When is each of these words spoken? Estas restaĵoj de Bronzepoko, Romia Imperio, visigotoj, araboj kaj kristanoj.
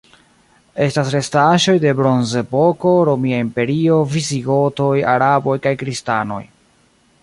Estas 0.85 1.11
restaĵoj 1.15 1.75
de 1.83 1.91
Bronzepoko, 1.99 2.95
Romia 3.11 3.43
Imperio, 3.49 4.01
visigotoj, 4.17 4.93
araboj 5.17 5.59
kaj 5.69 5.79
kristanoj. 5.85 6.45